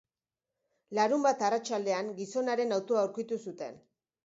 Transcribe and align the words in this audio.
Larunbat 0.99 1.43
arratsaldean, 1.49 2.11
gizonaren 2.23 2.77
autoa 2.81 3.05
aurkitu 3.07 3.41
zuten. 3.49 3.81